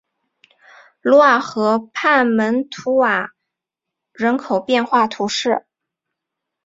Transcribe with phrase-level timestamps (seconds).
[1.01, 3.31] 卢瓦河畔蒙图瓦尔
[4.13, 5.67] 人口变化图示